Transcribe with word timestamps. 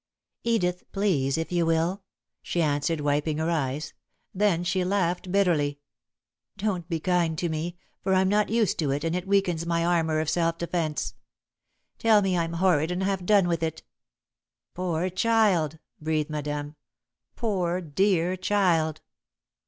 "Edith, 0.43 0.83
please, 0.91 1.37
if 1.37 1.51
you 1.51 1.63
will," 1.63 2.01
she 2.41 2.59
answered, 2.59 3.01
wiping 3.01 3.37
her 3.37 3.51
eyes. 3.51 3.93
Then 4.33 4.63
she 4.63 4.83
laughed 4.83 5.31
bitterly. 5.31 5.77
"Don't 6.57 6.89
be 6.89 6.99
kind 6.99 7.37
to 7.37 7.49
me, 7.49 7.77
for 8.01 8.15
I'm 8.15 8.27
not 8.27 8.49
used 8.49 8.79
to 8.79 8.89
it 8.89 9.03
and 9.03 9.15
it 9.15 9.27
weakens 9.27 9.63
my 9.63 9.85
armour 9.85 10.19
of 10.19 10.27
self 10.27 10.57
defence. 10.57 11.13
Tell 11.99 12.23
me 12.23 12.35
I'm 12.35 12.53
horrid 12.53 12.89
and 12.89 13.03
have 13.03 13.27
done 13.27 13.47
with 13.47 13.61
it." 13.61 13.83
"Poor 14.73 15.07
child," 15.11 15.77
breathed 15.99 16.31
Madame. 16.31 16.77
"Poor, 17.35 17.79
dear 17.79 18.35
child!" 18.35 19.01